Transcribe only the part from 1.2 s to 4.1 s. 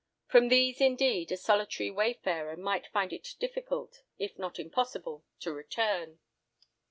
a solitary wayfarer might find it difficult,